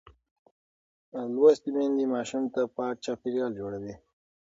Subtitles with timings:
[1.33, 3.93] لوستې میندې ماشوم ته پاک چاپېریال جوړوي.